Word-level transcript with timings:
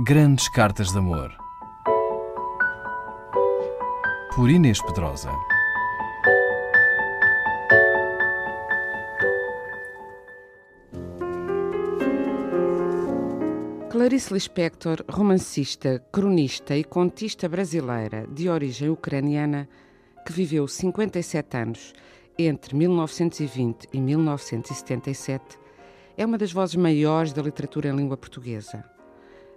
Grandes 0.00 0.48
Cartas 0.48 0.90
de 0.90 0.98
Amor. 0.98 1.32
Por 4.34 4.50
Inês 4.50 4.82
Pedrosa. 4.82 5.30
Clarice 13.88 14.34
Lispector, 14.34 15.04
romancista, 15.08 16.04
cronista 16.10 16.76
e 16.76 16.82
contista 16.82 17.48
brasileira 17.48 18.26
de 18.26 18.48
origem 18.48 18.90
ucraniana, 18.90 19.68
que 20.26 20.32
viveu 20.32 20.66
57 20.66 21.56
anos 21.56 21.92
entre 22.36 22.74
1920 22.74 23.88
e 23.92 24.00
1977, 24.00 25.56
é 26.16 26.26
uma 26.26 26.36
das 26.36 26.52
vozes 26.52 26.74
maiores 26.74 27.32
da 27.32 27.42
literatura 27.42 27.90
em 27.90 27.96
língua 27.96 28.16
portuguesa. 28.16 28.84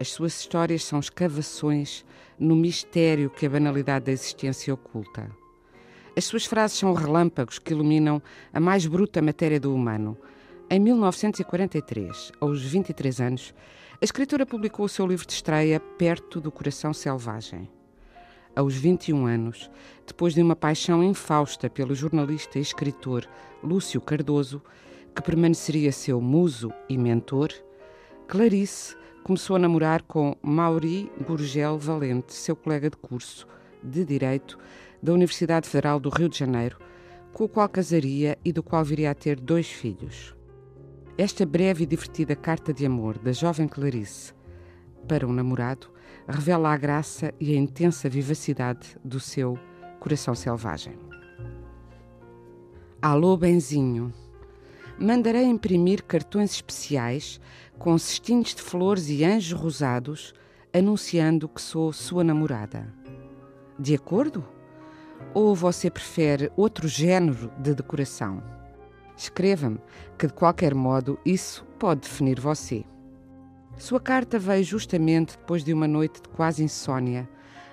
As 0.00 0.08
suas 0.08 0.40
histórias 0.40 0.82
são 0.82 0.98
escavações 0.98 2.06
no 2.38 2.56
mistério 2.56 3.28
que 3.28 3.44
a 3.44 3.50
banalidade 3.50 4.06
da 4.06 4.12
existência 4.12 4.72
oculta. 4.72 5.30
As 6.16 6.24
suas 6.24 6.46
frases 6.46 6.78
são 6.78 6.94
relâmpagos 6.94 7.58
que 7.58 7.74
iluminam 7.74 8.22
a 8.50 8.58
mais 8.58 8.86
bruta 8.86 9.20
matéria 9.20 9.60
do 9.60 9.74
humano. 9.74 10.16
Em 10.70 10.80
1943, 10.80 12.32
aos 12.40 12.62
23 12.62 13.20
anos, 13.20 13.54
a 14.00 14.02
escritora 14.02 14.46
publicou 14.46 14.86
o 14.86 14.88
seu 14.88 15.06
livro 15.06 15.26
de 15.26 15.34
estreia 15.34 15.78
Perto 15.78 16.40
do 16.40 16.50
Coração 16.50 16.94
Selvagem. 16.94 17.68
Aos 18.56 18.74
21 18.74 19.26
anos, 19.26 19.70
depois 20.06 20.32
de 20.32 20.40
uma 20.40 20.56
paixão 20.56 21.04
infausta 21.04 21.68
pelo 21.68 21.94
jornalista 21.94 22.58
e 22.58 22.62
escritor 22.62 23.28
Lúcio 23.62 24.00
Cardoso, 24.00 24.62
que 25.14 25.20
permaneceria 25.20 25.92
seu 25.92 26.22
muso 26.22 26.72
e 26.88 26.96
mentor, 26.96 27.50
Clarice 28.26 28.96
começou 29.22 29.56
a 29.56 29.58
namorar 29.58 30.02
com 30.02 30.36
Mauri 30.42 31.10
Gurgel 31.26 31.78
Valente, 31.78 32.32
seu 32.32 32.56
colega 32.56 32.90
de 32.90 32.96
curso 32.96 33.46
de 33.82 34.04
Direito 34.04 34.58
da 35.02 35.12
Universidade 35.12 35.68
Federal 35.68 36.00
do 36.00 36.08
Rio 36.08 36.28
de 36.28 36.38
Janeiro, 36.38 36.78
com 37.32 37.44
o 37.44 37.48
qual 37.48 37.68
casaria 37.68 38.38
e 38.44 38.52
do 38.52 38.62
qual 38.62 38.84
viria 38.84 39.10
a 39.10 39.14
ter 39.14 39.38
dois 39.38 39.68
filhos. 39.68 40.34
Esta 41.16 41.44
breve 41.44 41.84
e 41.84 41.86
divertida 41.86 42.34
carta 42.34 42.72
de 42.72 42.86
amor 42.86 43.18
da 43.18 43.32
jovem 43.32 43.68
Clarice 43.68 44.32
para 45.06 45.26
um 45.26 45.32
namorado 45.32 45.88
revela 46.28 46.72
a 46.72 46.76
graça 46.76 47.32
e 47.40 47.52
a 47.52 47.56
intensa 47.56 48.08
vivacidade 48.08 48.96
do 49.04 49.18
seu 49.18 49.58
coração 49.98 50.34
selvagem. 50.34 50.96
Alô, 53.02 53.36
benzinho! 53.36 54.12
Mandarei 55.00 55.44
imprimir 55.44 56.04
cartões 56.04 56.52
especiais 56.52 57.40
com 57.78 57.96
cestinhos 57.96 58.54
de 58.54 58.60
flores 58.60 59.08
e 59.08 59.24
anjos 59.24 59.58
rosados, 59.58 60.34
anunciando 60.72 61.48
que 61.48 61.62
sou 61.62 61.90
sua 61.92 62.22
namorada. 62.22 62.92
De 63.78 63.94
acordo? 63.94 64.46
Ou 65.32 65.54
você 65.54 65.90
prefere 65.90 66.52
outro 66.56 66.86
género 66.86 67.50
de 67.58 67.74
decoração? 67.74 68.42
Escreva-me 69.16 69.78
que, 70.18 70.26
de 70.26 70.32
qualquer 70.34 70.74
modo, 70.74 71.18
isso 71.24 71.64
pode 71.78 72.02
definir 72.02 72.38
você. 72.38 72.84
Sua 73.78 74.00
carta 74.00 74.38
veio 74.38 74.62
justamente 74.62 75.38
depois 75.38 75.64
de 75.64 75.72
uma 75.72 75.88
noite 75.88 76.20
de 76.20 76.28
quase 76.28 76.62
insônia, 76.62 77.28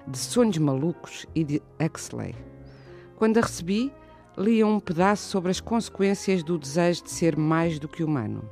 de 0.08 0.17
sonhos 0.17 0.58
malucos 0.58 1.25
e 1.36 1.44
de 1.44 1.61
Huxley. 1.80 2.33
Quando 3.17 3.38
a 3.38 3.42
recebi, 3.42 3.92
lia 4.38 4.67
um 4.67 4.80
pedaço 4.80 5.30
sobre 5.30 5.49
as 5.49 5.59
consequências 5.59 6.43
do 6.43 6.59
desejo 6.59 7.03
de 7.03 7.09
ser 7.09 7.35
mais 7.35 7.80
do 7.80 7.88
que 7.88 8.03
humano. 8.03 8.47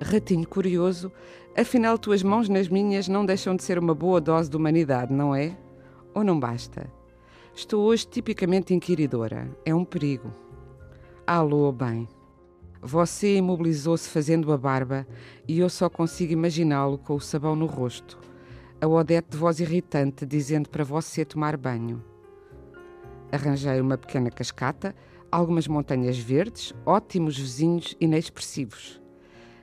Ratinho 0.00 0.46
curioso, 0.46 1.10
afinal 1.56 1.98
tuas 1.98 2.22
mãos 2.22 2.48
nas 2.48 2.68
minhas 2.68 3.08
não 3.08 3.26
deixam 3.26 3.56
de 3.56 3.64
ser 3.64 3.76
uma 3.76 3.92
boa 3.92 4.20
dose 4.20 4.48
de 4.48 4.56
humanidade, 4.56 5.12
não 5.12 5.34
é? 5.34 5.58
Ou 6.14 6.22
não 6.22 6.38
basta? 6.38 6.88
Estou 7.52 7.84
hoje 7.84 8.06
tipicamente 8.06 8.72
inquiridora. 8.72 9.50
É 9.64 9.74
um 9.74 9.84
perigo. 9.84 10.32
Alô, 11.26 11.72
bem. 11.72 12.06
Você 12.80 13.36
imobilizou-se 13.36 14.08
fazendo 14.08 14.52
a 14.52 14.56
barba 14.56 15.04
e 15.48 15.58
eu 15.58 15.68
só 15.68 15.90
consigo 15.90 16.32
imaginá-lo 16.32 16.96
com 16.96 17.16
o 17.16 17.20
sabão 17.20 17.56
no 17.56 17.66
rosto. 17.66 18.16
A 18.80 18.86
Odete 18.86 19.30
de 19.32 19.36
voz 19.36 19.58
irritante 19.58 20.24
dizendo 20.24 20.68
para 20.68 20.84
você 20.84 21.24
tomar 21.24 21.56
banho. 21.56 22.00
Arranjei 23.30 23.78
uma 23.80 23.98
pequena 23.98 24.30
cascata, 24.30 24.94
algumas 25.30 25.68
montanhas 25.68 26.18
verdes, 26.18 26.72
ótimos 26.86 27.36
vizinhos 27.36 27.94
inexpressivos. 28.00 29.00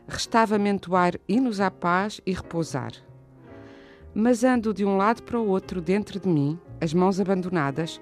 Restava-me 0.08 0.70
entoar 0.70 1.16
hinos 1.28 1.60
à 1.60 1.72
paz 1.72 2.22
e 2.26 2.32
repousar. 2.32 2.92
Mas 4.14 4.44
ando 4.44 4.72
de 4.72 4.86
um 4.86 4.98
lado 4.98 5.24
para 5.24 5.40
o 5.40 5.48
outro 5.48 5.82
dentro 5.82 6.20
de 6.20 6.28
mim, 6.28 6.60
as 6.80 6.94
mãos 6.94 7.20
abandonadas, 7.20 8.00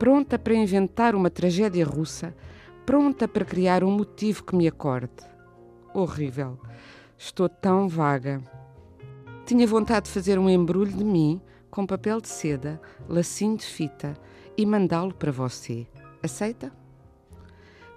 pronta 0.00 0.36
para 0.36 0.54
inventar 0.54 1.14
uma 1.14 1.30
tragédia 1.30 1.86
russa, 1.86 2.34
pronta 2.84 3.28
para 3.28 3.44
criar 3.44 3.84
um 3.84 3.92
motivo 3.92 4.42
que 4.42 4.56
me 4.56 4.66
acorde. 4.66 5.12
Horrível. 5.94 6.58
Estou 7.16 7.48
tão 7.48 7.88
vaga. 7.88 8.42
Tinha 9.46 9.64
vontade 9.64 10.06
de 10.06 10.12
fazer 10.12 10.40
um 10.40 10.50
embrulho 10.50 10.92
de 10.92 11.04
mim 11.04 11.40
com 11.70 11.86
papel 11.86 12.20
de 12.20 12.28
seda, 12.28 12.80
lacinho 13.08 13.56
de 13.56 13.64
fita 13.64 14.18
e 14.56 14.64
mandá-lo 14.64 15.14
para 15.14 15.32
você. 15.32 15.86
Aceita? 16.22 16.72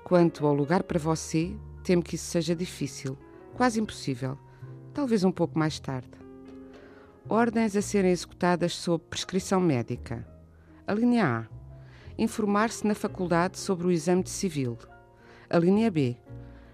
Quanto 0.04 0.46
ao 0.46 0.54
lugar 0.54 0.84
para 0.84 1.00
você, 1.00 1.56
temo 1.84 2.02
que 2.02 2.16
isso 2.16 2.26
seja 2.26 2.56
difícil, 2.56 3.18
quase 3.56 3.80
impossível, 3.80 4.38
talvez 4.94 5.24
um 5.24 5.32
pouco 5.32 5.58
mais 5.58 5.80
tarde. 5.80 6.10
Ordens 7.30 7.76
a 7.76 7.82
serem 7.82 8.12
executadas 8.12 8.74
sob 8.74 9.04
prescrição 9.10 9.60
médica. 9.60 10.26
A 10.88 10.94
linha 10.94 11.26
A. 11.40 11.58
Informar-se 12.18 12.88
na 12.88 12.96
faculdade 12.96 13.60
sobre 13.60 13.88
o 13.88 13.92
exame 13.92 14.24
de 14.24 14.30
civil. 14.30 14.78
A 15.50 15.60
linha 15.60 15.92
B. 15.92 16.18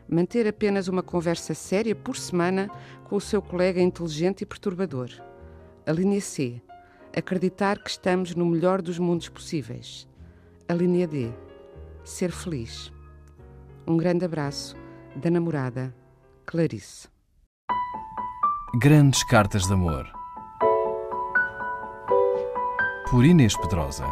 Manter 0.07 0.47
apenas 0.47 0.87
uma 0.87 1.01
conversa 1.01 1.53
séria 1.53 1.95
por 1.95 2.15
semana 2.15 2.69
com 3.05 3.15
o 3.15 3.21
seu 3.21 3.41
colega 3.41 3.81
inteligente 3.81 4.41
e 4.41 4.45
perturbador. 4.45 5.09
A 5.85 5.91
linha 5.91 6.21
C 6.21 6.61
acreditar 7.15 7.81
que 7.81 7.89
estamos 7.89 8.35
no 8.35 8.45
melhor 8.45 8.81
dos 8.81 8.99
mundos 8.99 9.29
possíveis. 9.29 10.07
A 10.67 10.73
linha 10.73 11.07
D. 11.07 11.31
Ser 12.03 12.31
feliz. 12.31 12.91
Um 13.87 13.97
grande 13.97 14.25
abraço 14.25 14.75
da 15.15 15.29
namorada 15.29 15.95
Clarice. 16.45 17.07
Grandes 18.79 19.23
Cartas 19.25 19.67
de 19.67 19.73
Amor. 19.73 20.11
Por 23.09 23.23
Inês 23.23 23.55
Pedrosa. 23.55 24.05